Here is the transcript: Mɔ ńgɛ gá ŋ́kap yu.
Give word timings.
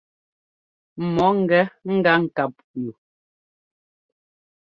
Mɔ 1.15 1.25
ńgɛ 1.39 1.59
gá 2.03 2.13
ŋ́kap 2.23 2.53
yu. 2.83 2.91